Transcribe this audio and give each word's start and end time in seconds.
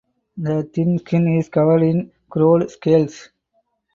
The 0.35 0.63
thin 0.63 0.97
skin 0.97 1.37
is 1.37 1.49
covered 1.49 1.83
in 1.83 2.11
grooved 2.27 2.71
scales. 2.71 3.29